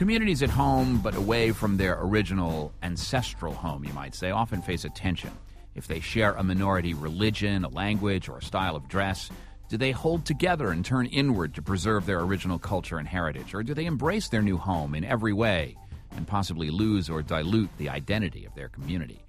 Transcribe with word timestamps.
Communities 0.00 0.42
at 0.42 0.48
home, 0.48 0.98
but 1.02 1.14
away 1.14 1.52
from 1.52 1.76
their 1.76 1.98
original 2.00 2.72
ancestral 2.82 3.52
home, 3.52 3.84
you 3.84 3.92
might 3.92 4.14
say, 4.14 4.30
often 4.30 4.62
face 4.62 4.86
a 4.86 4.88
tension. 4.88 5.30
If 5.74 5.86
they 5.88 6.00
share 6.00 6.32
a 6.32 6.42
minority 6.42 6.94
religion, 6.94 7.66
a 7.66 7.68
language, 7.68 8.26
or 8.26 8.38
a 8.38 8.42
style 8.42 8.76
of 8.76 8.88
dress, 8.88 9.30
do 9.68 9.76
they 9.76 9.90
hold 9.90 10.24
together 10.24 10.70
and 10.70 10.82
turn 10.82 11.04
inward 11.04 11.54
to 11.54 11.60
preserve 11.60 12.06
their 12.06 12.20
original 12.20 12.58
culture 12.58 12.96
and 12.96 13.06
heritage? 13.06 13.52
Or 13.52 13.62
do 13.62 13.74
they 13.74 13.84
embrace 13.84 14.30
their 14.30 14.40
new 14.40 14.56
home 14.56 14.94
in 14.94 15.04
every 15.04 15.34
way 15.34 15.76
and 16.16 16.26
possibly 16.26 16.70
lose 16.70 17.10
or 17.10 17.20
dilute 17.20 17.68
the 17.76 17.90
identity 17.90 18.46
of 18.46 18.54
their 18.54 18.70
community, 18.70 19.22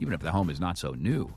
even 0.00 0.14
if 0.14 0.20
the 0.20 0.32
home 0.32 0.48
is 0.48 0.58
not 0.58 0.78
so 0.78 0.92
new? 0.92 1.30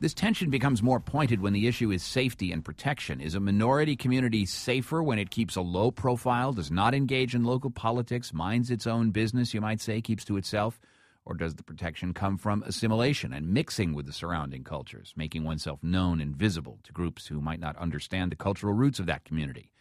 This 0.00 0.14
tension 0.14 0.48
becomes 0.48 0.80
more 0.80 1.00
pointed 1.00 1.40
when 1.40 1.52
the 1.52 1.66
issue 1.66 1.90
is 1.90 2.04
safety 2.04 2.52
and 2.52 2.64
protection. 2.64 3.20
Is 3.20 3.34
a 3.34 3.40
minority 3.40 3.96
community 3.96 4.46
safer 4.46 5.02
when 5.02 5.18
it 5.18 5.32
keeps 5.32 5.56
a 5.56 5.60
low 5.60 5.90
profile, 5.90 6.52
does 6.52 6.70
not 6.70 6.94
engage 6.94 7.34
in 7.34 7.42
local 7.42 7.70
politics, 7.70 8.32
minds 8.32 8.70
its 8.70 8.86
own 8.86 9.10
business, 9.10 9.52
you 9.52 9.60
might 9.60 9.80
say, 9.80 10.00
keeps 10.00 10.24
to 10.26 10.36
itself? 10.36 10.80
Or 11.24 11.34
does 11.34 11.56
the 11.56 11.64
protection 11.64 12.14
come 12.14 12.38
from 12.38 12.62
assimilation 12.62 13.32
and 13.32 13.52
mixing 13.52 13.92
with 13.92 14.06
the 14.06 14.12
surrounding 14.12 14.62
cultures, 14.62 15.12
making 15.16 15.42
oneself 15.42 15.82
known 15.82 16.20
and 16.20 16.36
visible 16.36 16.78
to 16.84 16.92
groups 16.92 17.26
who 17.26 17.40
might 17.40 17.58
not 17.58 17.76
understand 17.76 18.30
the 18.30 18.36
cultural 18.36 18.74
roots 18.74 19.00
of 19.00 19.06
that 19.06 19.24
community? 19.24 19.72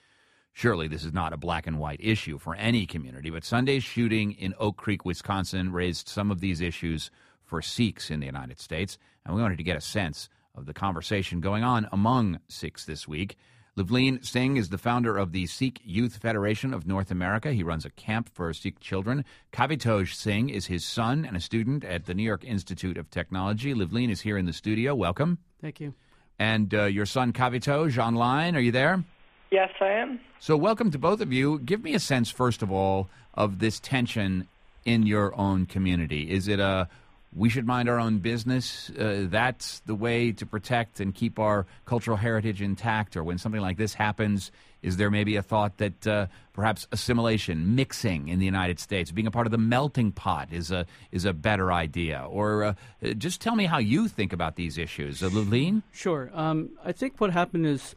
Surely 0.52 0.88
this 0.88 1.06
is 1.06 1.14
not 1.14 1.32
a 1.32 1.38
black 1.38 1.68
and 1.68 1.78
white 1.78 2.00
issue 2.02 2.40
for 2.40 2.56
any 2.56 2.88
community, 2.88 3.30
but 3.30 3.46
Sunday's 3.46 3.84
shooting 3.84 4.32
in 4.32 4.56
Oak 4.58 4.78
Creek, 4.78 5.06
Wisconsin 5.06 5.72
raised 5.72 6.10
some 6.10 6.32
of 6.32 6.40
these 6.40 6.60
issues 6.60 7.12
for 7.48 7.62
Sikhs 7.62 8.12
in 8.12 8.20
the 8.20 8.26
United 8.26 8.60
States, 8.60 9.00
and 9.26 9.36
we 9.36 9.42
wanted 9.42 9.58
to 9.58 9.64
get 9.64 9.78
a 9.78 9.82
sense 9.82 10.30
of 10.54 10.66
the 10.66 10.74
conversation 10.74 11.40
going 11.40 11.64
on 11.64 11.88
among 11.92 12.40
Sikhs 12.48 12.86
this 12.86 13.08
week. 13.08 13.38
Livleen 13.78 14.26
Singh 14.26 14.58
is 14.58 14.70
the 14.70 14.78
founder 14.80 15.18
of 15.18 15.32
the 15.32 15.46
Sikh 15.46 15.80
Youth 15.84 16.18
Federation 16.18 16.74
of 16.74 16.88
North 16.88 17.12
America. 17.12 17.54
He 17.54 17.62
runs 17.62 17.86
a 17.86 17.92
camp 17.92 18.30
for 18.34 18.52
Sikh 18.52 18.80
children. 18.80 19.24
Kavitoj 19.54 20.14
Singh 20.14 20.50
is 20.50 20.66
his 20.66 20.84
son 20.84 21.26
and 21.26 21.38
a 21.38 21.40
student 21.40 21.84
at 21.84 22.06
the 22.06 22.16
New 22.16 22.24
York 22.24 22.44
Institute 22.44 22.98
of 22.98 23.12
Technology. 23.12 23.76
Livleen 23.76 24.10
is 24.10 24.22
here 24.22 24.36
in 24.36 24.48
the 24.48 24.54
studio. 24.54 24.96
Welcome. 24.96 25.38
Thank 25.62 25.80
you. 25.80 25.94
And 26.40 26.74
uh, 26.74 26.86
your 26.86 27.06
son 27.06 27.34
Kavitoj 27.34 27.98
online. 28.00 28.56
Are 28.56 28.60
you 28.60 28.72
there? 28.72 29.04
Yes, 29.52 29.70
I 29.80 29.90
am. 29.90 30.20
So, 30.40 30.58
welcome 30.58 30.92
to 30.92 30.98
both 30.98 31.22
of 31.22 31.32
you. 31.32 31.60
Give 31.60 31.84
me 31.84 31.94
a 31.94 32.00
sense, 32.00 32.30
first 32.30 32.64
of 32.64 32.72
all, 32.72 33.10
of 33.36 33.60
this 33.60 33.80
tension 33.80 34.48
in 34.86 35.06
your 35.06 35.40
own 35.40 35.68
community. 35.68 36.32
Is 36.32 36.48
it 36.48 36.60
a 36.60 36.90
we 37.38 37.50
should 37.50 37.68
mind 37.68 37.88
our 37.88 38.00
own 38.00 38.18
business. 38.18 38.90
Uh, 38.90 39.28
that's 39.30 39.80
the 39.82 39.96
way 39.96 40.32
to 40.32 40.46
protect 40.46 41.00
and 41.00 41.14
keep 41.14 41.38
our 41.38 41.66
cultural 41.86 42.18
heritage 42.18 42.62
intact. 42.62 43.16
Or 43.16 43.24
when 43.24 43.38
something 43.38 43.62
like 43.62 43.78
this 43.78 43.94
happens, 43.94 44.52
is 44.82 44.98
there 44.98 45.12
maybe 45.12 45.36
a 45.36 45.44
thought 45.44 45.78
that 45.78 46.08
uh, 46.08 46.28
perhaps 46.54 46.88
assimilation, 46.92 47.76
mixing 47.76 48.28
in 48.28 48.40
the 48.40 48.46
United 48.46 48.80
States, 48.80 49.12
being 49.12 49.28
a 49.28 49.32
part 49.32 49.46
of 49.46 49.52
the 49.52 49.58
melting 49.58 50.12
pot 50.12 50.50
is 50.52 50.72
a 50.72 50.86
is 51.12 51.26
a 51.26 51.34
better 51.34 51.72
idea? 51.72 52.26
Or 52.28 52.64
uh, 52.64 52.74
just 53.18 53.40
tell 53.40 53.56
me 53.56 53.66
how 53.66 53.78
you 53.78 54.08
think 54.08 54.34
about 54.34 54.56
these 54.56 54.78
issues, 54.78 55.22
uh, 55.22 55.30
Livleen. 55.30 55.84
Sure. 55.92 56.32
Um, 56.34 56.72
I 56.84 56.92
think 56.92 57.22
what 57.22 57.32
happened 57.32 57.66
is 57.68 57.96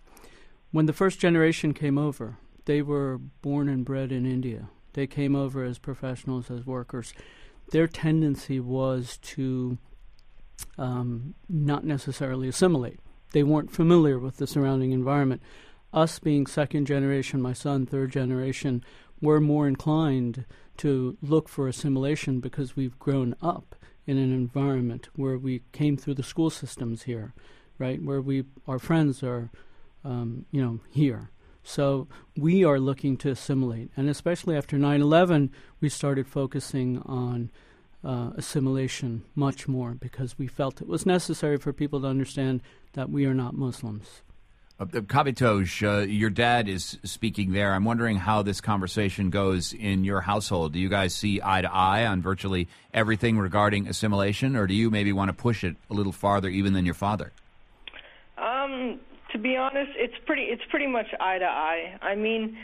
when 0.70 0.86
the 0.86 0.92
first 0.92 1.18
generation 1.18 1.72
came 1.72 1.98
over, 1.98 2.36
they 2.66 2.82
were 2.82 3.18
born 3.42 3.68
and 3.68 3.84
bred 3.84 4.12
in 4.12 4.26
India. 4.26 4.68
They 4.92 5.06
came 5.06 5.36
over 5.36 5.64
as 5.64 5.78
professionals, 5.78 6.50
as 6.50 6.66
workers 6.66 7.14
their 7.70 7.86
tendency 7.88 8.60
was 8.60 9.18
to 9.18 9.78
um, 10.78 11.34
not 11.48 11.84
necessarily 11.84 12.48
assimilate. 12.48 13.00
They 13.32 13.42
weren't 13.42 13.70
familiar 13.70 14.18
with 14.18 14.36
the 14.36 14.46
surrounding 14.46 14.92
environment. 14.92 15.42
Us 15.92 16.18
being 16.18 16.46
second 16.46 16.86
generation, 16.86 17.40
my 17.42 17.52
son, 17.52 17.86
third 17.86 18.12
generation, 18.12 18.84
we're 19.20 19.40
more 19.40 19.68
inclined 19.68 20.44
to 20.78 21.16
look 21.20 21.48
for 21.48 21.68
assimilation 21.68 22.40
because 22.40 22.76
we've 22.76 22.98
grown 22.98 23.34
up 23.42 23.74
in 24.06 24.16
an 24.16 24.32
environment 24.32 25.08
where 25.14 25.36
we 25.36 25.62
came 25.72 25.96
through 25.96 26.14
the 26.14 26.22
school 26.22 26.50
systems 26.50 27.02
here, 27.02 27.34
right? 27.78 28.02
Where 28.02 28.20
we 28.20 28.44
our 28.66 28.78
friends 28.78 29.22
are, 29.22 29.50
um, 30.04 30.46
you 30.50 30.62
know, 30.62 30.80
here. 30.88 31.30
So 31.62 32.08
we 32.36 32.64
are 32.64 32.78
looking 32.78 33.16
to 33.18 33.30
assimilate. 33.30 33.90
And 33.96 34.08
especially 34.08 34.56
after 34.56 34.78
9 34.78 35.00
11, 35.00 35.50
we 35.80 35.88
started 35.88 36.26
focusing 36.26 36.98
on 37.04 37.50
uh, 38.04 38.30
assimilation 38.36 39.22
much 39.34 39.68
more 39.68 39.92
because 39.92 40.38
we 40.38 40.46
felt 40.46 40.80
it 40.80 40.88
was 40.88 41.04
necessary 41.04 41.58
for 41.58 41.72
people 41.72 42.00
to 42.00 42.06
understand 42.06 42.62
that 42.94 43.10
we 43.10 43.26
are 43.26 43.34
not 43.34 43.54
Muslims. 43.54 44.22
Uh, 44.80 44.86
uh 44.94 45.24
uh, 45.82 45.98
your 45.98 46.30
dad 46.30 46.68
is 46.68 46.98
speaking 47.04 47.52
there. 47.52 47.74
I'm 47.74 47.84
wondering 47.84 48.16
how 48.16 48.42
this 48.42 48.62
conversation 48.62 49.28
goes 49.28 49.74
in 49.74 50.04
your 50.04 50.22
household. 50.22 50.72
Do 50.72 50.78
you 50.78 50.88
guys 50.88 51.14
see 51.14 51.40
eye 51.42 51.60
to 51.60 51.72
eye 51.72 52.06
on 52.06 52.22
virtually 52.22 52.68
everything 52.94 53.38
regarding 53.38 53.86
assimilation, 53.86 54.56
or 54.56 54.66
do 54.66 54.74
you 54.74 54.90
maybe 54.90 55.12
want 55.12 55.28
to 55.28 55.34
push 55.34 55.64
it 55.64 55.76
a 55.90 55.94
little 55.94 56.12
farther 56.12 56.48
even 56.48 56.72
than 56.72 56.86
your 56.86 56.94
father? 56.94 57.32
To 59.40 59.42
be 59.42 59.56
honest, 59.56 59.92
it's 59.96 60.12
pretty 60.26 60.42
it's 60.42 60.62
pretty 60.68 60.86
much 60.86 61.06
eye 61.18 61.38
to 61.38 61.46
eye. 61.46 61.98
I 62.02 62.14
mean, 62.14 62.58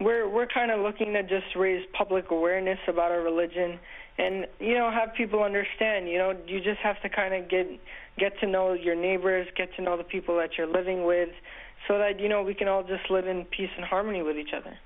we're 0.00 0.26
we're 0.26 0.46
kind 0.46 0.70
of 0.70 0.80
looking 0.80 1.12
to 1.12 1.22
just 1.22 1.54
raise 1.54 1.84
public 1.92 2.30
awareness 2.30 2.78
about 2.88 3.10
our 3.10 3.20
religion 3.20 3.78
and 4.16 4.46
you 4.58 4.72
know 4.72 4.90
have 4.90 5.14
people 5.14 5.42
understand 5.42 6.08
you 6.08 6.16
know 6.16 6.34
you 6.46 6.58
just 6.62 6.80
have 6.80 6.98
to 7.02 7.10
kind 7.10 7.34
of 7.34 7.50
get 7.50 7.68
get 8.18 8.40
to 8.40 8.46
know 8.46 8.72
your 8.72 8.94
neighbors 8.94 9.46
get 9.56 9.76
to 9.76 9.82
know 9.82 9.98
the 9.98 10.04
people 10.04 10.38
that 10.38 10.56
you're 10.56 10.66
living 10.66 11.04
with 11.04 11.28
so 11.86 11.98
that 11.98 12.18
you 12.18 12.30
know 12.30 12.42
we 12.42 12.54
can 12.54 12.66
all 12.66 12.82
just 12.82 13.10
live 13.10 13.26
in 13.26 13.44
peace 13.44 13.70
and 13.76 13.84
harmony 13.84 14.22
with 14.22 14.38
each 14.38 14.54
other 14.56 14.78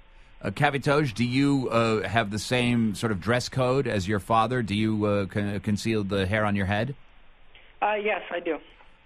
uh, 0.42 0.50
Kavitoj, 0.50 1.14
do 1.14 1.24
you 1.24 1.70
uh, 1.70 2.06
have 2.06 2.32
the 2.32 2.40
same 2.40 2.96
sort 2.96 3.12
of 3.12 3.20
dress 3.22 3.48
code 3.48 3.86
as 3.86 4.06
your 4.06 4.20
father? 4.20 4.62
Do 4.62 4.74
you 4.74 5.06
uh, 5.06 5.26
con- 5.26 5.60
conceal 5.60 6.04
the 6.04 6.26
hair 6.26 6.44
on 6.44 6.54
your 6.54 6.66
head? 6.66 6.94
Uh, 7.80 7.94
yes, 7.94 8.20
I 8.30 8.40
do. 8.40 8.58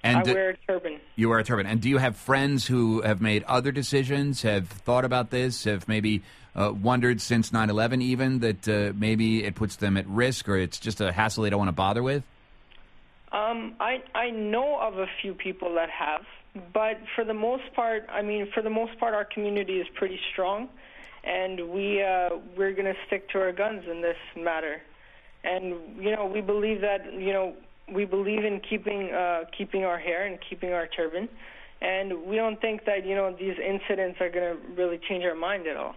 And 0.02 0.18
I 0.18 0.32
wear 0.32 0.50
a 0.50 0.56
turban. 0.56 1.00
You 1.16 1.28
wear 1.28 1.38
a 1.38 1.44
turban. 1.44 1.66
And 1.66 1.80
do 1.80 1.88
you 1.88 1.98
have 1.98 2.16
friends 2.16 2.66
who 2.66 3.02
have 3.02 3.20
made 3.20 3.44
other 3.44 3.70
decisions, 3.72 4.42
have 4.42 4.68
thought 4.68 5.04
about 5.04 5.30
this, 5.30 5.64
have 5.64 5.86
maybe 5.88 6.22
uh, 6.54 6.72
wondered 6.72 7.20
since 7.20 7.52
9 7.52 7.70
11 7.70 8.02
even 8.02 8.38
that 8.40 8.68
uh, 8.68 8.92
maybe 8.96 9.44
it 9.44 9.54
puts 9.54 9.76
them 9.76 9.96
at 9.96 10.06
risk 10.08 10.48
or 10.48 10.56
it's 10.56 10.78
just 10.78 11.00
a 11.00 11.12
hassle 11.12 11.44
they 11.44 11.50
don't 11.50 11.58
want 11.58 11.68
to 11.68 11.72
bother 11.72 12.02
with? 12.02 12.24
Um, 13.32 13.74
I, 13.78 14.02
I 14.14 14.30
know 14.30 14.80
of 14.80 14.98
a 14.98 15.06
few 15.22 15.34
people 15.34 15.74
that 15.74 15.88
have, 15.90 16.22
but 16.72 17.00
for 17.14 17.24
the 17.24 17.34
most 17.34 17.72
part, 17.74 18.08
I 18.10 18.22
mean, 18.22 18.50
for 18.52 18.62
the 18.62 18.70
most 18.70 18.98
part, 18.98 19.14
our 19.14 19.24
community 19.24 19.74
is 19.80 19.86
pretty 19.94 20.18
strong, 20.32 20.68
and 21.22 21.70
we 21.70 22.02
uh, 22.02 22.30
we're 22.56 22.72
going 22.72 22.92
to 22.92 22.96
stick 23.06 23.28
to 23.30 23.38
our 23.38 23.52
guns 23.52 23.84
in 23.88 24.02
this 24.02 24.16
matter. 24.36 24.82
And 25.44 25.76
you 26.00 26.10
know, 26.10 26.26
we 26.26 26.40
believe 26.40 26.80
that 26.80 27.12
you 27.12 27.32
know 27.32 27.54
we 27.92 28.04
believe 28.04 28.44
in 28.44 28.60
keeping 28.60 29.10
uh, 29.12 29.44
keeping 29.56 29.84
our 29.84 29.98
hair 29.98 30.26
and 30.26 30.38
keeping 30.48 30.72
our 30.72 30.86
turban, 30.86 31.28
and 31.80 32.26
we 32.26 32.36
don't 32.36 32.60
think 32.60 32.84
that 32.84 33.06
you 33.06 33.14
know 33.14 33.34
these 33.38 33.56
incidents 33.58 34.20
are 34.20 34.30
going 34.30 34.56
to 34.56 34.72
really 34.74 34.98
change 35.08 35.24
our 35.24 35.34
mind 35.34 35.66
at 35.66 35.76
all. 35.76 35.94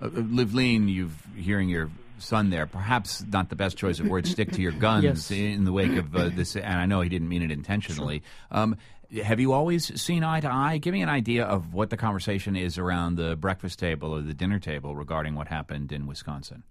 Uh, 0.00 0.06
uh 0.06 0.08
Livleen, 0.10 0.88
you've 0.88 1.16
hearing 1.36 1.68
your 1.68 1.90
son 2.18 2.50
there. 2.50 2.66
Perhaps 2.66 3.24
not 3.24 3.48
the 3.48 3.56
best 3.56 3.76
choice 3.76 4.00
of 4.00 4.06
words. 4.06 4.30
Stick 4.30 4.52
to 4.52 4.62
your 4.62 4.72
guns 4.72 5.04
yes. 5.04 5.30
in 5.30 5.64
the 5.64 5.72
wake 5.72 5.96
of 5.96 6.14
uh, 6.14 6.28
this, 6.28 6.56
and 6.56 6.66
I 6.66 6.86
know 6.86 7.00
he 7.00 7.08
didn't 7.08 7.28
mean 7.28 7.42
it 7.42 7.50
intentionally. 7.50 8.22
Sure. 8.50 8.60
Um, 8.60 8.76
have 9.24 9.40
you 9.40 9.52
always 9.52 10.00
seen 10.00 10.22
eye 10.22 10.40
to 10.40 10.48
eye? 10.48 10.78
Give 10.78 10.92
me 10.92 11.02
an 11.02 11.08
idea 11.08 11.44
of 11.44 11.74
what 11.74 11.90
the 11.90 11.96
conversation 11.96 12.54
is 12.54 12.78
around 12.78 13.16
the 13.16 13.34
breakfast 13.34 13.78
table 13.78 14.14
or 14.14 14.20
the 14.20 14.34
dinner 14.34 14.60
table 14.60 14.94
regarding 14.94 15.34
what 15.34 15.48
happened 15.48 15.90
in 15.90 16.06
Wisconsin. 16.06 16.62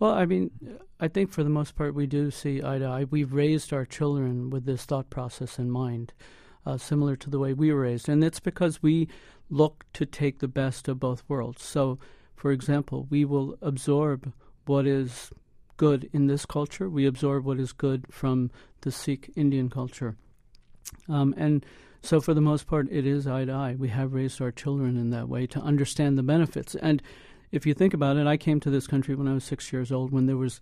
Well, 0.00 0.12
I 0.12 0.24
mean, 0.24 0.50
I 0.98 1.08
think 1.08 1.30
for 1.30 1.44
the 1.44 1.50
most 1.50 1.76
part 1.76 1.94
we 1.94 2.06
do 2.06 2.30
see 2.30 2.62
eye 2.64 2.78
to 2.78 2.86
eye. 2.86 3.04
We've 3.04 3.34
raised 3.34 3.70
our 3.72 3.84
children 3.84 4.48
with 4.48 4.64
this 4.64 4.86
thought 4.86 5.10
process 5.10 5.58
in 5.58 5.70
mind, 5.70 6.14
uh, 6.64 6.78
similar 6.78 7.16
to 7.16 7.28
the 7.28 7.38
way 7.38 7.52
we 7.52 7.70
were 7.70 7.82
raised. 7.82 8.08
And 8.08 8.24
it's 8.24 8.40
because 8.40 8.82
we 8.82 9.08
look 9.50 9.84
to 9.92 10.06
take 10.06 10.38
the 10.38 10.48
best 10.48 10.88
of 10.88 10.98
both 10.98 11.22
worlds. 11.28 11.62
So, 11.62 11.98
for 12.34 12.50
example, 12.50 13.06
we 13.10 13.26
will 13.26 13.58
absorb 13.60 14.32
what 14.64 14.86
is 14.86 15.30
good 15.76 16.08
in 16.14 16.28
this 16.28 16.46
culture, 16.46 16.88
we 16.88 17.06
absorb 17.06 17.44
what 17.44 17.60
is 17.60 17.72
good 17.72 18.06
from 18.10 18.50
the 18.80 18.90
Sikh 18.90 19.30
Indian 19.36 19.68
culture. 19.68 20.16
Um, 21.08 21.34
and 21.36 21.64
so, 22.02 22.20
for 22.22 22.32
the 22.32 22.40
most 22.40 22.66
part, 22.66 22.88
it 22.90 23.06
is 23.06 23.26
eye 23.26 23.44
to 23.44 23.52
eye. 23.52 23.74
We 23.78 23.88
have 23.88 24.14
raised 24.14 24.40
our 24.40 24.50
children 24.50 24.96
in 24.96 25.10
that 25.10 25.28
way 25.28 25.46
to 25.48 25.60
understand 25.60 26.16
the 26.16 26.22
benefits. 26.22 26.74
And 26.74 27.02
if 27.52 27.66
you 27.66 27.74
think 27.74 27.94
about 27.94 28.16
it, 28.16 28.26
I 28.26 28.36
came 28.36 28.60
to 28.60 28.70
this 28.70 28.86
country 28.86 29.14
when 29.14 29.28
I 29.28 29.34
was 29.34 29.44
six 29.44 29.72
years 29.72 29.90
old, 29.90 30.12
when 30.12 30.26
there 30.26 30.36
was 30.36 30.60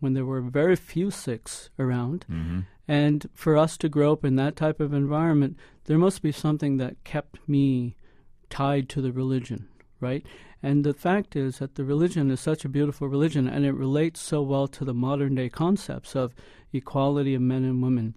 when 0.00 0.14
there 0.14 0.24
were 0.24 0.40
very 0.40 0.76
few 0.76 1.10
Sikhs 1.10 1.68
around, 1.78 2.24
mm-hmm. 2.30 2.60
and 2.88 3.28
for 3.34 3.58
us 3.58 3.76
to 3.76 3.88
grow 3.88 4.12
up 4.12 4.24
in 4.24 4.36
that 4.36 4.56
type 4.56 4.80
of 4.80 4.94
environment, 4.94 5.58
there 5.84 5.98
must 5.98 6.22
be 6.22 6.32
something 6.32 6.78
that 6.78 7.04
kept 7.04 7.38
me 7.46 7.96
tied 8.48 8.88
to 8.88 9.02
the 9.02 9.12
religion, 9.12 9.68
right? 10.00 10.24
And 10.62 10.84
the 10.84 10.94
fact 10.94 11.36
is 11.36 11.58
that 11.58 11.74
the 11.74 11.84
religion 11.84 12.30
is 12.30 12.40
such 12.40 12.64
a 12.64 12.68
beautiful 12.68 13.08
religion, 13.08 13.46
and 13.46 13.64
it 13.64 13.72
relates 13.72 14.20
so 14.20 14.40
well 14.40 14.68
to 14.68 14.84
the 14.84 14.94
modern 14.94 15.34
day 15.34 15.50
concepts 15.50 16.16
of 16.16 16.34
equality 16.72 17.34
of 17.34 17.42
men 17.42 17.64
and 17.64 17.82
women, 17.82 18.14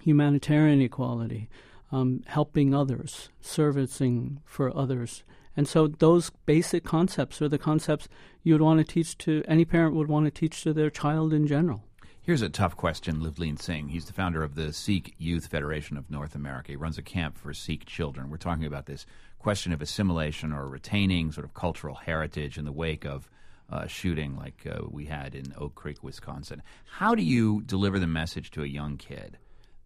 humanitarian 0.00 0.80
equality, 0.80 1.48
um, 1.92 2.22
helping 2.26 2.72
others, 2.72 3.30
servicing 3.40 4.40
for 4.44 4.76
others, 4.76 5.24
And 5.56 5.66
so 5.68 5.88
those 5.88 6.30
basic 6.46 6.84
concepts 6.84 7.42
are 7.42 7.48
the 7.48 7.58
concepts 7.58 8.08
you 8.42 8.54
would 8.54 8.62
want 8.62 8.78
to 8.78 8.92
teach 8.92 9.18
to 9.18 9.42
any 9.46 9.64
parent 9.64 9.94
would 9.94 10.08
want 10.08 10.26
to 10.26 10.30
teach 10.30 10.62
to 10.62 10.72
their 10.72 10.90
child 10.90 11.32
in 11.32 11.46
general. 11.46 11.84
Here's 12.22 12.42
a 12.42 12.48
tough 12.48 12.76
question, 12.76 13.20
Livleen 13.20 13.60
Singh. 13.60 13.88
He's 13.88 14.04
the 14.04 14.12
founder 14.12 14.42
of 14.42 14.54
the 14.54 14.72
Sikh 14.72 15.14
Youth 15.18 15.46
Federation 15.46 15.96
of 15.96 16.10
North 16.10 16.34
America. 16.34 16.72
He 16.72 16.76
runs 16.76 16.98
a 16.98 17.02
camp 17.02 17.38
for 17.38 17.52
Sikh 17.52 17.86
children. 17.86 18.30
We're 18.30 18.36
talking 18.36 18.66
about 18.66 18.86
this 18.86 19.06
question 19.38 19.72
of 19.72 19.80
assimilation 19.80 20.52
or 20.52 20.68
retaining 20.68 21.32
sort 21.32 21.46
of 21.46 21.54
cultural 21.54 21.94
heritage 21.94 22.58
in 22.58 22.66
the 22.66 22.72
wake 22.72 23.04
of 23.04 23.28
uh, 23.70 23.86
shooting 23.86 24.36
like 24.36 24.66
uh, 24.70 24.80
we 24.88 25.06
had 25.06 25.34
in 25.34 25.54
Oak 25.56 25.74
Creek, 25.74 26.02
Wisconsin. 26.02 26.62
How 26.84 27.14
do 27.14 27.22
you 27.22 27.62
deliver 27.62 27.98
the 27.98 28.06
message 28.06 28.50
to 28.52 28.62
a 28.62 28.66
young 28.66 28.96
kid 28.96 29.38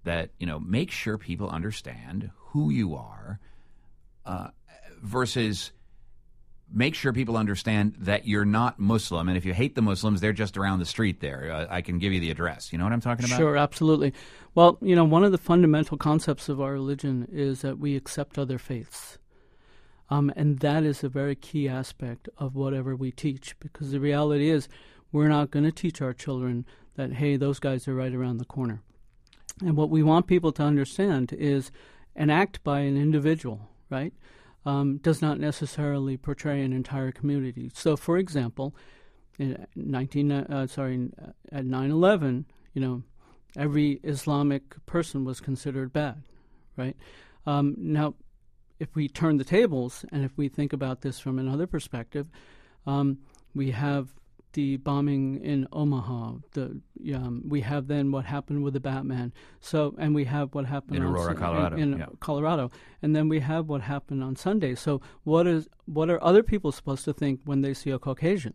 that, 0.02 0.30
you 0.38 0.46
know, 0.46 0.58
make 0.58 0.90
sure 0.90 1.16
people 1.16 1.48
understand 1.48 2.30
who 2.34 2.70
you 2.70 2.94
are 2.94 3.38
uh, 4.26 4.48
versus 5.04 5.70
make 6.72 6.94
sure 6.94 7.12
people 7.12 7.36
understand 7.36 7.94
that 7.98 8.26
you're 8.26 8.44
not 8.44 8.80
Muslim, 8.80 9.28
and 9.28 9.36
if 9.36 9.44
you 9.44 9.52
hate 9.52 9.74
the 9.74 9.82
Muslims, 9.82 10.20
they're 10.20 10.32
just 10.32 10.56
around 10.56 10.80
the 10.80 10.86
street 10.86 11.20
there. 11.20 11.52
Uh, 11.52 11.66
I 11.70 11.82
can 11.82 11.98
give 11.98 12.12
you 12.12 12.18
the 12.18 12.30
address. 12.30 12.72
You 12.72 12.78
know 12.78 12.84
what 12.84 12.92
I'm 12.92 13.00
talking 13.00 13.26
about? 13.26 13.38
Sure, 13.38 13.56
absolutely. 13.56 14.12
Well, 14.54 14.78
you 14.80 14.96
know, 14.96 15.04
one 15.04 15.22
of 15.22 15.30
the 15.30 15.38
fundamental 15.38 15.96
concepts 15.98 16.48
of 16.48 16.60
our 16.60 16.72
religion 16.72 17.28
is 17.30 17.60
that 17.60 17.78
we 17.78 17.94
accept 17.94 18.38
other 18.38 18.58
faiths. 18.58 19.18
Um, 20.10 20.32
and 20.36 20.58
that 20.60 20.84
is 20.84 21.04
a 21.04 21.08
very 21.08 21.34
key 21.36 21.68
aspect 21.68 22.28
of 22.38 22.54
whatever 22.54 22.96
we 22.96 23.12
teach, 23.12 23.58
because 23.60 23.92
the 23.92 24.00
reality 24.00 24.48
is 24.48 24.68
we're 25.12 25.28
not 25.28 25.50
going 25.50 25.64
to 25.64 25.72
teach 25.72 26.02
our 26.02 26.12
children 26.12 26.66
that, 26.96 27.12
hey, 27.12 27.36
those 27.36 27.60
guys 27.60 27.86
are 27.86 27.94
right 27.94 28.14
around 28.14 28.38
the 28.38 28.44
corner. 28.44 28.82
And 29.60 29.76
what 29.76 29.90
we 29.90 30.02
want 30.02 30.26
people 30.26 30.52
to 30.52 30.62
understand 30.62 31.32
is 31.32 31.70
an 32.16 32.30
act 32.30 32.64
by 32.64 32.80
an 32.80 32.96
individual, 32.96 33.68
right? 33.90 34.12
Um, 34.64 34.98
does 34.98 35.20
not 35.20 35.38
necessarily 35.38 36.16
portray 36.16 36.62
an 36.62 36.72
entire 36.72 37.12
community. 37.12 37.70
So, 37.74 37.96
for 37.96 38.18
example, 38.18 38.74
in 39.38 39.66
19 39.74 40.32
uh, 40.32 40.66
sorry 40.66 41.10
uh, 41.20 41.30
at 41.52 41.64
9/11, 41.64 42.44
you 42.72 42.80
know, 42.80 43.02
every 43.56 44.00
Islamic 44.02 44.84
person 44.86 45.24
was 45.24 45.40
considered 45.40 45.92
bad, 45.92 46.22
right? 46.76 46.96
Um, 47.46 47.74
now, 47.78 48.14
if 48.78 48.94
we 48.94 49.08
turn 49.08 49.36
the 49.36 49.44
tables 49.44 50.04
and 50.10 50.24
if 50.24 50.36
we 50.36 50.48
think 50.48 50.72
about 50.72 51.02
this 51.02 51.18
from 51.18 51.38
another 51.38 51.66
perspective, 51.66 52.28
um, 52.86 53.18
we 53.54 53.70
have 53.70 54.08
the 54.54 54.78
bombing 54.78 55.44
in 55.44 55.68
Omaha. 55.72 56.34
The 56.52 56.80
um, 57.14 57.42
we 57.46 57.60
have 57.60 57.86
then 57.86 58.10
what 58.10 58.24
happened 58.24 58.64
with 58.64 58.72
the 58.72 58.80
Batman. 58.80 59.32
So 59.60 59.94
and 59.98 60.14
we 60.14 60.24
have 60.24 60.54
what 60.54 60.64
happened 60.64 60.96
in 60.96 61.02
Aurora, 61.02 61.34
Colorado. 61.34 61.76
In, 61.76 61.92
in 61.94 61.98
yeah. 61.98 62.06
Colorado, 62.20 62.70
and 63.02 63.14
then 63.14 63.28
we 63.28 63.40
have 63.40 63.68
what 63.68 63.82
happened 63.82 64.24
on 64.24 64.36
Sunday. 64.36 64.74
So 64.74 65.02
what 65.24 65.46
is 65.46 65.68
what 65.84 66.08
are 66.08 66.22
other 66.24 66.42
people 66.42 66.72
supposed 66.72 67.04
to 67.04 67.12
think 67.12 67.40
when 67.44 67.60
they 67.60 67.74
see 67.74 67.90
a 67.90 67.98
Caucasian? 67.98 68.54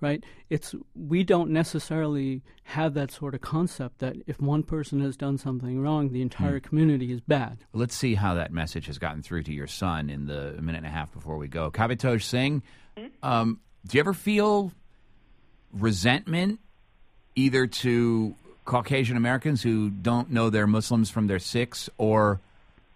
Right? 0.00 0.24
It's 0.50 0.74
we 0.96 1.22
don't 1.22 1.50
necessarily 1.50 2.42
have 2.64 2.94
that 2.94 3.12
sort 3.12 3.36
of 3.36 3.40
concept 3.40 4.00
that 4.00 4.16
if 4.26 4.40
one 4.40 4.64
person 4.64 5.00
has 5.00 5.16
done 5.16 5.38
something 5.38 5.80
wrong, 5.80 6.10
the 6.10 6.22
entire 6.22 6.58
hmm. 6.58 6.66
community 6.68 7.12
is 7.12 7.20
bad. 7.20 7.58
Let's 7.72 7.94
see 7.94 8.16
how 8.16 8.34
that 8.34 8.52
message 8.52 8.86
has 8.86 8.98
gotten 8.98 9.22
through 9.22 9.44
to 9.44 9.52
your 9.52 9.68
son 9.68 10.10
in 10.10 10.26
the 10.26 10.54
minute 10.60 10.78
and 10.78 10.86
a 10.86 10.90
half 10.90 11.12
before 11.12 11.36
we 11.36 11.46
go. 11.46 11.70
Kavitoj 11.70 12.22
Singh, 12.22 12.64
hmm? 12.98 13.06
um, 13.22 13.60
do 13.86 13.96
you 13.96 14.00
ever 14.00 14.12
feel 14.12 14.72
resentment 15.72 16.60
either 17.34 17.66
to 17.66 18.34
Caucasian 18.64 19.16
Americans 19.16 19.62
who 19.62 19.90
don't 19.90 20.30
know 20.30 20.50
they're 20.50 20.66
Muslims 20.66 21.10
from 21.10 21.26
their 21.26 21.38
Sikhs 21.38 21.88
or 21.98 22.40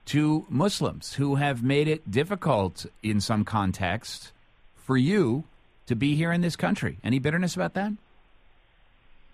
to 0.06 0.46
Muslims 0.48 1.14
who 1.14 1.34
have 1.36 1.62
made 1.62 1.88
it 1.88 2.10
difficult 2.10 2.86
in 3.02 3.20
some 3.20 3.44
context 3.44 4.32
for 4.76 4.96
you 4.96 5.44
to 5.86 5.96
be 5.96 6.14
here 6.14 6.32
in 6.32 6.40
this 6.40 6.56
country. 6.56 6.98
Any 7.02 7.18
bitterness 7.18 7.56
about 7.56 7.74
that? 7.74 7.92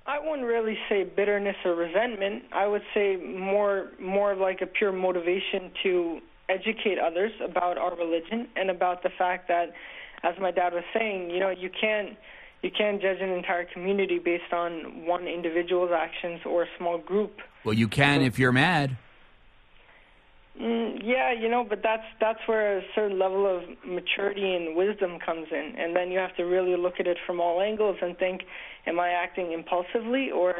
I 0.07 0.19
wouldn't 0.19 0.47
really 0.47 0.79
say 0.89 1.05
bitterness 1.05 1.57
or 1.65 1.75
resentment. 1.75 2.45
I 2.53 2.67
would 2.67 2.83
say 2.93 3.17
more 3.17 3.89
more 4.01 4.35
like 4.35 4.61
a 4.61 4.67
pure 4.67 4.93
motivation 4.93 5.71
to 5.83 6.21
educate 6.49 6.99
others 6.99 7.33
about 7.41 7.79
our 7.79 7.95
religion 7.95 8.49
and 8.57 8.71
about 8.71 9.03
the 9.03 9.11
fact 9.11 9.49
that 9.49 9.73
as 10.23 10.35
my 10.41 10.51
dad 10.51 10.73
was 10.73 10.85
saying, 10.93 11.31
you 11.31 11.41
know, 11.41 11.51
you 11.51 11.71
can't 11.71 12.17
you 12.63 12.71
can't 12.71 13.03
judge 13.03 13.19
an 13.21 13.31
entire 13.31 13.65
community 13.65 14.19
based 14.19 14.53
on 14.53 15.05
one 15.05 15.27
individual's 15.27 15.91
actions 15.93 16.41
or 16.47 16.63
a 16.63 16.67
small 16.79 16.99
group. 16.99 17.39
Well, 17.65 17.75
you 17.75 17.89
can 17.89 18.21
so, 18.21 18.27
if 18.27 18.39
you're 18.39 18.53
mad. 18.53 18.97
Mm, 20.61 21.01
yeah, 21.03 21.33
you 21.33 21.49
know, 21.49 21.65
but 21.69 21.83
that's 21.83 22.05
that's 22.21 22.39
where 22.47 22.79
a 22.79 22.83
certain 22.95 23.19
level 23.19 23.47
of 23.47 23.63
maturity 23.87 24.55
and 24.55 24.77
wisdom 24.77 25.19
comes 25.19 25.47
in, 25.51 25.75
and 25.79 25.97
then 25.97 26.11
you 26.11 26.19
have 26.19 26.37
to 26.37 26.45
really 26.45 26.77
look 26.77 27.01
at 27.01 27.07
it 27.07 27.17
from 27.27 27.41
all 27.41 27.61
angles 27.61 27.97
and 28.03 28.17
think: 28.19 28.43
Am 28.87 29.01
I 29.01 29.09
acting 29.09 29.53
impulsively, 29.53 30.31
or 30.31 30.55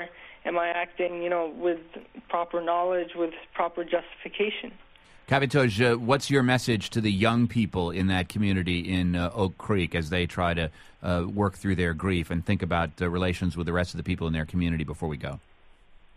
am 0.45 0.59
I 0.59 0.69
acting, 0.69 1.23
you 1.23 1.29
know, 1.29 1.53
with 1.55 1.81
proper 2.29 2.63
knowledge, 2.63 3.11
with 3.15 3.35
proper 3.55 3.85
justification? 3.85 4.73
Kavitoj, 5.29 5.95
uh, 5.95 5.99
what's 5.99 6.31
your 6.31 6.43
message 6.43 6.91
to 6.91 7.01
the 7.01 7.11
young 7.11 7.47
people 7.47 7.91
in 7.91 8.09
that 8.09 8.29
community 8.29 8.81
in 8.81 9.17
uh, 9.17 9.31
Oak 9.35 9.57
Creek 9.57 9.95
as 9.95 10.11
they 10.11 10.27
try 10.27 10.53
to 10.53 10.71
uh, 11.03 11.25
work 11.33 11.55
through 11.55 11.77
their 11.77 11.95
grief 11.95 12.31
and 12.31 12.45
think 12.45 12.63
about 12.63 13.01
relations 13.01 13.57
with 13.57 13.67
the 13.67 13.73
rest 13.73 13.95
of 13.95 13.99
the 13.99 14.03
people 14.03 14.27
in 14.27 14.33
their 14.33 14.45
community 14.45 14.85
before 14.85 15.09
we 15.09 15.17
go? 15.17 15.41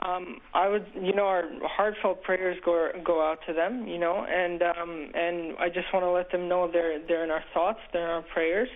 Um, 0.02 0.42
I 0.54 0.68
would, 0.68 0.86
you 0.94 1.14
know, 1.14 1.26
our 1.26 1.44
heartfelt 1.64 2.24
prayers 2.24 2.58
go 2.64 2.92
go 3.04 3.26
out 3.26 3.40
to 3.48 3.54
them, 3.54 3.88
you 3.88 3.98
know, 3.98 4.26
and 4.26 4.62
um, 4.62 5.12
and 5.16 5.56
I 5.58 5.70
just 5.70 5.92
want 5.94 6.04
to 6.06 6.12
let 6.12 6.32
them 6.32 6.50
know 6.50 6.70
they're 6.70 7.00
they're 7.00 7.24
in 7.24 7.32
our 7.32 7.44
thoughts, 7.54 7.80
they're 7.94 8.04
in 8.04 8.10
our 8.10 8.22
prayers, 8.22 8.70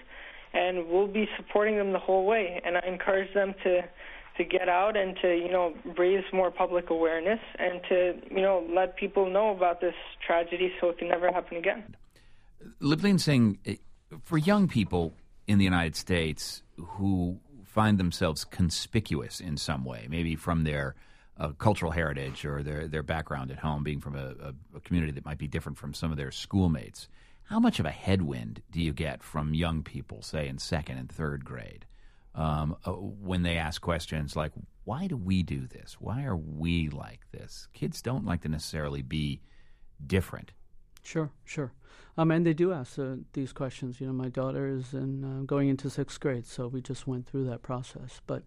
and 0.53 0.87
we'll 0.87 1.07
be 1.07 1.27
supporting 1.35 1.77
them 1.77 1.91
the 1.91 1.99
whole 1.99 2.25
way. 2.25 2.61
And 2.63 2.77
I 2.77 2.81
encourage 2.87 3.33
them 3.33 3.53
to 3.63 3.83
to 4.39 4.45
get 4.45 4.69
out 4.69 4.95
and 4.95 5.17
to 5.21 5.35
you 5.35 5.51
know 5.51 5.73
raise 5.97 6.23
more 6.33 6.49
public 6.49 6.89
awareness 6.89 7.39
and 7.59 7.81
to 7.89 8.15
you 8.31 8.41
know 8.41 8.65
let 8.73 8.95
people 8.95 9.29
know 9.29 9.51
about 9.51 9.81
this 9.81 9.93
tragedy 10.25 10.71
so 10.79 10.89
it 10.89 10.97
can 10.97 11.09
never 11.09 11.31
happen 11.31 11.57
again. 11.57 11.95
Livleen 12.81 13.19
Singh, 13.19 13.59
eh, 13.65 13.75
for 14.23 14.37
young 14.37 14.67
people 14.67 15.13
in 15.45 15.57
the 15.57 15.65
United 15.65 15.95
States 15.95 16.63
who 16.77 17.37
find 17.65 17.97
themselves 17.97 18.45
conspicuous 18.45 19.39
in 19.39 19.57
some 19.57 19.83
way, 19.83 20.07
maybe 20.09 20.35
from 20.35 20.63
their 20.63 20.95
uh, 21.37 21.49
cultural 21.49 21.91
heritage 21.91 22.45
or 22.45 22.63
their 22.63 22.87
their 22.87 23.03
background 23.03 23.51
at 23.51 23.59
home, 23.59 23.83
being 23.83 23.99
from 23.99 24.15
a, 24.15 24.53
a 24.75 24.79
community 24.79 25.11
that 25.11 25.25
might 25.25 25.37
be 25.37 25.47
different 25.47 25.77
from 25.77 25.93
some 25.93 26.11
of 26.11 26.17
their 26.17 26.31
schoolmates. 26.31 27.09
How 27.43 27.59
much 27.59 27.79
of 27.79 27.85
a 27.85 27.91
headwind 27.91 28.61
do 28.71 28.79
you 28.79 28.93
get 28.93 29.21
from 29.21 29.53
young 29.53 29.83
people, 29.83 30.21
say 30.21 30.47
in 30.47 30.59
second 30.59 30.97
and 30.97 31.11
third 31.11 31.43
grade? 31.43 31.85
Um, 32.35 32.75
uh, 32.85 32.91
when 32.91 33.43
they 33.43 33.57
ask 33.57 33.81
questions 33.81 34.35
like, 34.35 34.51
why 34.85 35.07
do 35.07 35.17
we 35.17 35.43
do 35.43 35.67
this? 35.67 35.97
Why 35.99 36.23
are 36.23 36.37
we 36.37 36.89
like 36.89 37.21
this? 37.31 37.67
Kids 37.73 38.01
don't 38.01 38.25
like 38.25 38.41
to 38.41 38.49
necessarily 38.49 39.01
be 39.01 39.41
different. 40.05 40.51
Sure, 41.03 41.31
sure. 41.45 41.73
Um, 42.17 42.31
and 42.31 42.45
they 42.45 42.53
do 42.53 42.73
ask 42.73 42.99
uh, 42.99 43.15
these 43.33 43.53
questions. 43.53 44.01
You 44.01 44.07
know, 44.07 44.13
my 44.13 44.29
daughter 44.29 44.67
is 44.67 44.93
in, 44.93 45.23
uh, 45.23 45.43
going 45.45 45.69
into 45.69 45.89
sixth 45.89 46.19
grade, 46.19 46.45
so 46.45 46.67
we 46.67 46.81
just 46.81 47.07
went 47.07 47.27
through 47.27 47.45
that 47.45 47.61
process. 47.61 48.21
But 48.27 48.43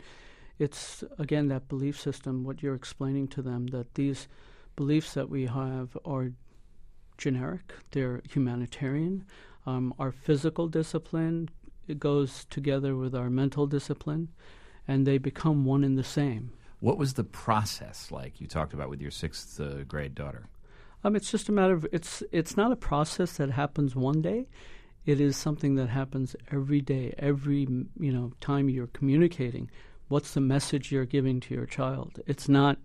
it's, 0.59 1.05
again, 1.19 1.49
that 1.49 1.69
belief 1.69 1.99
system, 1.99 2.45
what 2.45 2.63
you're 2.63 2.75
explaining 2.75 3.29
to 3.29 3.43
them, 3.43 3.69
that 3.69 3.95
these 3.95 4.29
beliefs 4.77 5.15
that 5.15 5.29
we 5.29 5.47
have 5.47 5.97
are 6.05 6.33
generic, 7.19 7.73
they're 7.93 8.21
humanitarian. 8.29 9.25
Um, 9.65 9.95
our 9.99 10.13
physical 10.13 10.67
discipline 10.67 11.49
it 11.89 11.99
goes 11.99 12.45
together 12.51 12.97
with 12.97 13.15
our 13.15 13.31
mental 13.31 13.67
discipline, 13.67 14.29
and 14.87 15.07
they 15.07 15.19
become 15.19 15.65
one 15.65 15.85
and 15.85 15.99
the 15.99 16.05
same. 16.05 16.53
What 16.81 16.99
was 16.99 17.15
the 17.15 17.25
process 17.25 18.11
like 18.11 18.41
you 18.41 18.47
talked 18.47 18.75
about 18.75 18.91
with 18.91 19.01
your 19.01 19.11
sixth 19.11 19.61
uh, 19.61 19.85
grade 19.85 20.15
daughter? 20.15 20.49
Um, 21.05 21.17
it's 21.17 21.31
just 21.31 21.49
a 21.49 21.53
matter 21.53 21.75
of 21.75 21.87
it's 21.93 22.23
it's 22.33 22.57
not 22.57 22.73
a 22.73 22.77
process 22.77 23.37
that 23.37 23.51
happens 23.51 23.95
one 23.95 24.23
day. 24.23 24.49
It 25.05 25.21
is 25.21 25.37
something 25.37 25.75
that 25.77 25.89
happens 25.89 26.37
every 26.51 26.81
day, 26.81 27.15
every 27.19 27.67
you 27.99 28.13
know 28.13 28.33
time 28.41 28.69
you're 28.69 28.89
communicating. 28.89 29.71
What's 30.09 30.35
the 30.35 30.41
message 30.41 30.93
you're 30.93 31.05
giving 31.05 31.41
to 31.41 31.55
your 31.55 31.67
child? 31.67 32.21
It's 32.27 32.49
not, 32.49 32.77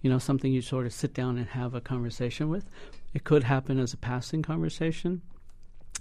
you 0.00 0.08
know, 0.08 0.18
something 0.18 0.52
you 0.52 0.62
sort 0.62 0.86
of 0.86 0.92
sit 0.92 1.12
down 1.12 1.36
and 1.36 1.48
have 1.48 1.74
a 1.74 1.80
conversation 1.80 2.48
with. 2.48 2.70
It 3.14 3.24
could 3.24 3.42
happen 3.42 3.78
as 3.80 3.92
a 3.92 3.96
passing 3.96 4.42
conversation. 4.42 5.22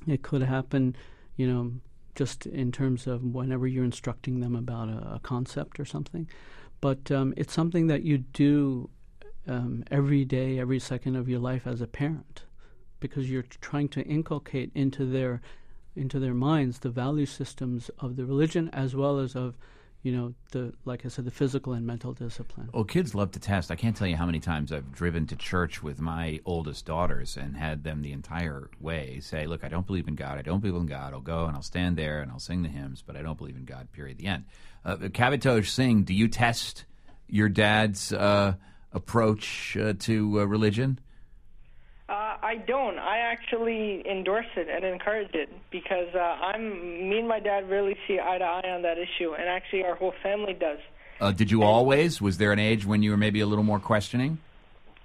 It 0.05 0.21
could 0.21 0.43
happen, 0.43 0.95
you 1.35 1.51
know, 1.51 1.71
just 2.17 2.47
in 2.47 2.71
terms 2.71 3.05
of 3.05 3.23
whenever 3.23 3.67
you're 3.67 3.85
instructing 3.85 4.39
them 4.39 4.55
about 4.55 4.89
a, 4.89 5.15
a 5.15 5.19
concept 5.21 5.79
or 5.79 5.85
something. 5.85 6.27
But 6.81 7.11
um, 7.11 7.33
it's 7.37 7.53
something 7.53 7.87
that 7.87 8.03
you 8.03 8.17
do 8.17 8.89
um, 9.47 9.83
every 9.91 10.25
day, 10.25 10.59
every 10.59 10.79
second 10.79 11.15
of 11.15 11.29
your 11.29 11.39
life 11.39 11.67
as 11.67 11.79
a 11.79 11.87
parent, 11.87 12.43
because 12.99 13.29
you're 13.29 13.45
trying 13.61 13.87
to 13.89 14.01
inculcate 14.01 14.71
into 14.75 15.05
their 15.05 15.41
into 15.95 16.19
their 16.19 16.33
minds 16.33 16.79
the 16.79 16.89
value 16.91 17.25
systems 17.25 17.89
of 17.97 18.17
the 18.17 18.25
religion 18.25 18.69
as 18.71 18.95
well 18.95 19.17
as 19.17 19.35
of 19.35 19.57
you 20.07 20.15
know, 20.15 20.33
the 20.51 20.71
like 20.85 21.05
I 21.05 21.09
said, 21.09 21.25
the 21.25 21.31
physical 21.31 21.73
and 21.73 21.85
mental 21.85 22.13
discipline. 22.13 22.69
Well, 22.73 22.85
kids 22.85 23.13
love 23.13 23.31
to 23.31 23.41
test. 23.41 23.71
I 23.71 23.75
can't 23.75 23.93
tell 23.93 24.07
you 24.07 24.15
how 24.15 24.25
many 24.25 24.39
times 24.39 24.71
I've 24.71 24.89
driven 24.93 25.27
to 25.27 25.35
church 25.35 25.83
with 25.83 25.99
my 25.99 26.39
oldest 26.45 26.85
daughters 26.85 27.35
and 27.35 27.57
had 27.57 27.83
them 27.83 28.03
the 28.03 28.13
entire 28.13 28.69
way 28.79 29.19
say, 29.19 29.47
"Look, 29.47 29.65
I 29.65 29.67
don't 29.67 29.85
believe 29.85 30.07
in 30.07 30.15
God. 30.15 30.37
I 30.37 30.43
don't 30.43 30.61
believe 30.61 30.79
in 30.79 30.85
God. 30.85 31.13
I'll 31.13 31.19
go 31.19 31.43
and 31.43 31.57
I'll 31.57 31.61
stand 31.61 31.97
there 31.97 32.21
and 32.21 32.31
I'll 32.31 32.39
sing 32.39 32.61
the 32.63 32.69
hymns, 32.69 33.03
but 33.05 33.17
I 33.17 33.21
don't 33.21 33.37
believe 33.37 33.57
in 33.57 33.65
God." 33.65 33.91
Period. 33.91 34.17
The 34.17 34.27
end. 34.27 34.45
Uh, 34.85 34.95
Kavitoj 34.95 35.67
Singh, 35.67 36.03
do 36.03 36.13
you 36.13 36.29
test 36.29 36.85
your 37.27 37.49
dad's 37.49 38.13
uh, 38.13 38.53
approach 38.93 39.75
uh, 39.75 39.91
to 39.99 40.39
uh, 40.39 40.45
religion? 40.45 40.99
Uh, 42.41 42.45
I 42.45 42.55
don't. 42.57 42.97
I 42.97 43.19
actually 43.19 44.07
endorse 44.09 44.47
it 44.55 44.67
and 44.69 44.83
encourage 44.83 45.33
it 45.33 45.49
because 45.71 46.13
uh, 46.15 46.19
I'm 46.19 47.09
me 47.09 47.19
and 47.19 47.27
my 47.27 47.39
dad 47.39 47.69
really 47.69 47.95
see 48.07 48.19
eye 48.19 48.37
to 48.37 48.43
eye 48.43 48.69
on 48.69 48.81
that 48.83 48.97
issue, 48.97 49.33
and 49.33 49.47
actually 49.47 49.83
our 49.83 49.95
whole 49.95 50.13
family 50.23 50.53
does. 50.53 50.79
Uh, 51.19 51.31
did 51.31 51.49
you 51.49 51.63
always? 51.63 52.21
Was 52.21 52.37
there 52.37 52.51
an 52.51 52.59
age 52.59 52.85
when 52.85 53.01
you 53.01 53.11
were 53.11 53.17
maybe 53.17 53.39
a 53.39 53.45
little 53.45 53.63
more 53.63 53.79
questioning? 53.79 54.39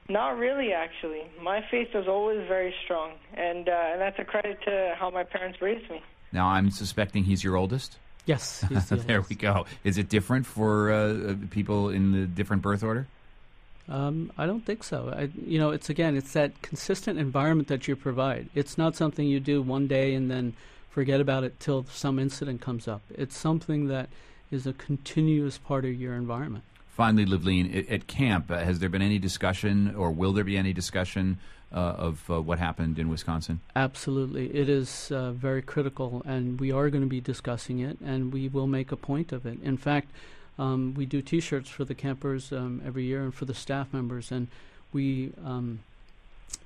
Not 0.09 0.37
really, 0.37 0.73
actually. 0.73 1.23
My 1.41 1.65
faith 1.71 1.89
was 1.95 2.07
always 2.09 2.47
very 2.49 2.75
strong, 2.85 3.13
and 3.35 3.69
uh, 3.69 3.91
and 3.93 4.01
that's 4.01 4.19
a 4.19 4.25
credit 4.25 4.61
to 4.65 4.95
how 4.99 5.11
my 5.11 5.25
parents 5.25 5.63
raised 5.63 5.91
me. 5.91 6.03
Now 6.33 6.49
I'm 6.49 6.71
suspecting 6.71 7.25
he's 7.25 7.45
your 7.45 7.57
oldest. 7.57 7.99
Yes, 8.27 8.61
the 8.89 8.97
there 8.97 9.23
we 9.23 9.37
go. 9.37 9.67
Is 9.85 9.99
it 9.99 10.09
different 10.09 10.47
for 10.47 10.93
uh, 10.93 11.35
people 11.51 11.89
in 11.91 12.13
the 12.13 12.27
different 12.27 12.63
birth 12.63 12.83
order? 12.83 13.07
Um, 13.89 14.33
I 14.39 14.47
don't 14.47 14.65
think 14.65 14.85
so. 14.85 15.13
I, 15.15 15.29
you 15.45 15.59
know, 15.59 15.71
it's 15.71 15.91
again, 15.91 16.17
it's 16.17 16.33
that 16.33 16.63
consistent 16.63 17.19
environment 17.19 17.69
that 17.69 17.89
you 17.89 17.97
provide. 17.97 18.49
It's 18.55 18.79
not 18.79 18.97
something 18.97 19.27
you 19.27 19.41
do 19.41 19.61
one 19.61 19.87
day 19.87 20.15
and 20.15 20.31
then 20.31 20.55
forget 20.91 21.21
about 21.21 21.45
it 21.45 21.59
till 21.59 21.85
some 21.91 22.19
incident 22.19 22.61
comes 22.61 22.87
up. 22.87 23.03
It's 23.11 23.37
something 23.37 23.89
that 23.89 24.09
is 24.51 24.67
a 24.67 24.73
continuous 24.73 25.59
part 25.59 25.85
of 25.85 25.95
your 25.95 26.15
environment. 26.15 26.65
Finally, 26.89 27.27
Livleen, 27.27 27.75
at, 27.75 27.89
at 27.89 28.07
camp, 28.07 28.51
uh, 28.51 28.59
has 28.59 28.79
there 28.79 28.91
been 28.91 29.03
any 29.03 29.19
discussion, 29.19 29.95
or 29.97 30.11
will 30.11 30.33
there 30.33 30.45
be 30.45 30.59
any 30.59 30.75
discussion 30.75 31.39
uh, 31.73 31.79
of 31.79 32.31
uh, 32.31 32.41
what 32.41 32.59
happened 32.59 32.99
in 32.99 33.09
Wisconsin? 33.09 33.61
Absolutely, 33.75 34.55
it 34.55 34.69
is 34.69 35.11
uh, 35.11 35.33
very 35.33 35.63
critical, 35.63 36.23
and 36.27 36.61
we 36.61 36.71
are 36.71 36.91
going 36.91 37.03
to 37.03 37.09
be 37.09 37.21
discussing 37.21 37.79
it, 37.79 37.99
and 38.05 38.33
we 38.33 38.47
will 38.49 38.67
make 38.67 38.93
a 38.93 38.97
point 38.97 39.33
of 39.33 39.47
it. 39.47 39.59
In 39.63 39.77
fact. 39.77 40.11
Um, 40.63 40.95
we 40.95 41.07
do 41.07 41.21
T-shirts 41.23 41.69
for 41.69 41.85
the 41.85 41.95
campers 41.95 42.53
um, 42.53 42.83
every 42.87 43.05
year 43.05 43.25
and 43.25 43.35
for 43.35 43.47
the 43.47 43.55
staff 43.55 43.93
members, 43.93 44.31
and 44.31 44.47
we 44.93 45.33
um, 45.45 45.81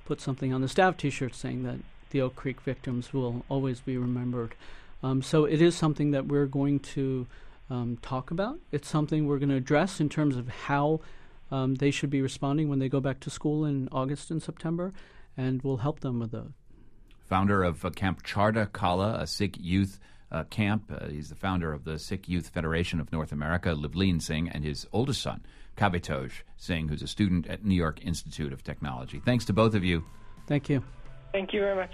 put 0.05 0.21
something 0.21 0.53
on 0.53 0.61
the 0.61 0.67
staff 0.67 0.97
T-shirts 0.97 1.37
saying 1.37 1.63
that 1.63 1.77
the 2.11 2.21
Oak 2.21 2.35
Creek 2.35 2.61
victims 2.61 3.11
will 3.11 3.43
always 3.49 3.79
be 3.79 3.97
remembered. 3.97 4.53
Um, 5.01 5.23
so 5.23 5.45
it 5.45 5.63
is 5.63 5.75
something 5.75 6.11
that 6.11 6.27
we're 6.27 6.45
going 6.45 6.79
to 6.79 7.25
um, 7.71 7.97
talk 8.03 8.29
about. 8.29 8.59
It's 8.71 8.87
something 8.87 9.25
we're 9.25 9.39
going 9.39 9.49
to 9.49 9.55
address 9.55 9.99
in 9.99 10.09
terms 10.09 10.35
of 10.35 10.47
how 10.47 10.99
um, 11.51 11.75
they 11.75 11.89
should 11.89 12.11
be 12.11 12.21
responding 12.21 12.69
when 12.69 12.77
they 12.77 12.89
go 12.89 12.99
back 12.99 13.19
to 13.21 13.31
school 13.31 13.65
in 13.65 13.89
August 13.91 14.29
and 14.29 14.43
September, 14.43 14.93
and 15.35 15.63
we'll 15.63 15.77
help 15.77 16.01
them 16.01 16.19
with 16.19 16.31
those. 16.31 16.51
Founder 17.25 17.63
of 17.63 17.83
Camp 17.95 18.21
Chardi 18.23 18.65
Kala, 18.71 19.17
a 19.19 19.25
Sikh 19.25 19.57
youth 19.59 19.99
uh, 20.31 20.43
camp. 20.45 20.91
Uh, 20.91 21.07
he's 21.07 21.29
the 21.29 21.35
founder 21.35 21.73
of 21.73 21.83
the 21.83 21.97
Sikh 21.99 22.27
Youth 22.27 22.49
Federation 22.49 22.99
of 22.99 23.11
North 23.11 23.31
America, 23.31 23.69
Livleen 23.69 24.21
Singh, 24.21 24.49
and 24.49 24.63
his 24.63 24.87
oldest 24.91 25.21
son, 25.21 25.45
Kavitoj 25.77 26.31
Singh, 26.57 26.87
who's 26.89 27.01
a 27.01 27.07
student 27.07 27.47
at 27.47 27.63
New 27.63 27.75
York 27.75 28.03
Institute 28.05 28.53
of 28.53 28.63
Technology. 28.63 29.21
Thanks 29.23 29.45
to 29.45 29.53
both 29.53 29.73
of 29.73 29.83
you. 29.83 30.03
Thank 30.47 30.69
you. 30.69 30.83
Thank 31.31 31.53
you 31.53 31.61
very 31.61 31.75
much. 31.75 31.93